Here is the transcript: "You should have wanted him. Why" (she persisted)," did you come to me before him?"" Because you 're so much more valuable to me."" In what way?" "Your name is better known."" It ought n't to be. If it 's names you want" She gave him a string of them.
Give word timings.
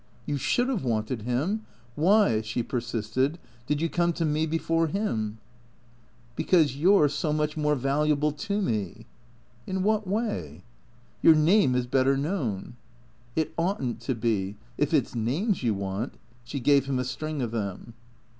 "You 0.25 0.35
should 0.37 0.67
have 0.67 0.83
wanted 0.83 1.21
him. 1.21 1.61
Why" 1.93 2.41
(she 2.41 2.63
persisted)," 2.63 3.37
did 3.67 3.81
you 3.81 3.87
come 3.87 4.13
to 4.13 4.25
me 4.25 4.47
before 4.47 4.87
him?"" 4.87 5.37
Because 6.35 6.75
you 6.75 6.95
're 6.95 7.07
so 7.07 7.31
much 7.31 7.55
more 7.55 7.75
valuable 7.75 8.31
to 8.31 8.63
me."" 8.63 9.05
In 9.67 9.83
what 9.83 10.07
way?" 10.07 10.63
"Your 11.21 11.35
name 11.35 11.75
is 11.75 11.85
better 11.85 12.17
known."" 12.17 12.77
It 13.35 13.53
ought 13.59 13.79
n't 13.83 13.99
to 13.99 14.15
be. 14.15 14.55
If 14.75 14.91
it 14.91 15.09
's 15.09 15.13
names 15.13 15.61
you 15.61 15.75
want" 15.75 16.15
She 16.45 16.59
gave 16.59 16.87
him 16.87 16.97
a 16.97 17.03
string 17.05 17.39
of 17.43 17.51
them. 17.51 17.93